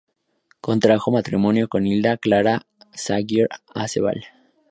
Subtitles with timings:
[0.61, 4.25] Contrajo matrimonio con Hilda Clara Saguier Aceval.